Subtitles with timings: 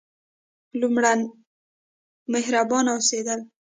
[0.79, 1.21] لومړی:
[2.31, 3.39] مهربانه اوسیدل.